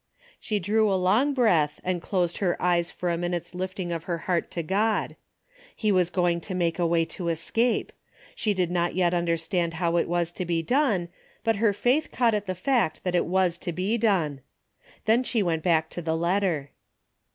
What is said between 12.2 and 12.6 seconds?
at the